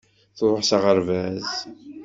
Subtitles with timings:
[0.37, 1.51] Truḥ s aɣerbaz.